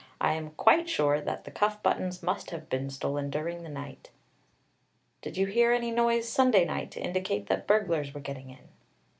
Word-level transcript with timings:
I 0.19 0.33
am 0.33 0.49
quite 0.57 0.89
sure 0.89 1.21
that 1.21 1.43
the 1.43 1.51
cuff 1.51 1.83
buttons 1.83 2.23
must 2.23 2.49
have 2.49 2.69
been 2.69 2.89
stolen 2.89 3.29
during 3.29 3.61
the 3.61 3.69
night." 3.69 4.09
"Did 5.21 5.37
you 5.37 5.45
hear 5.45 5.71
any 5.73 5.91
noise 5.91 6.27
Sunday 6.27 6.65
night 6.65 6.89
to 6.93 6.99
indicate 6.99 7.45
that 7.49 7.67
burglars 7.67 8.11
were 8.11 8.19
getting 8.21 8.49
in?" 8.49 8.67